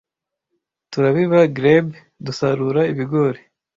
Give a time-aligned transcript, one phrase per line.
[0.91, 1.93] Turabiba glebe,
[2.25, 3.41] dusarura ibigori,